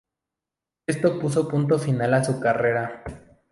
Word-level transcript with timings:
Esto 0.87 1.19
puso 1.19 1.47
punto 1.47 1.77
final 1.77 2.15
a 2.15 2.23
su 2.23 2.39
carrera. 2.39 3.03